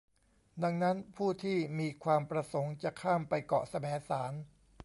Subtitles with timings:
[0.63, 4.33] ดังนั้นผู้ที่มีความประสงค์จะข้ามไปเกาะแสมสาร